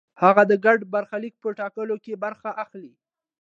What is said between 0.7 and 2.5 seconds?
برخلیک په ټاکلو کې برخه